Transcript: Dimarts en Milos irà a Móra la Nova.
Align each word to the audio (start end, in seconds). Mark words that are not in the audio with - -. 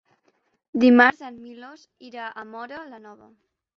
Dimarts 0.83 1.21
en 1.29 1.37
Milos 1.43 1.83
irà 2.09 2.31
a 2.31 2.47
Móra 2.55 2.81
la 2.95 3.03
Nova. 3.05 3.29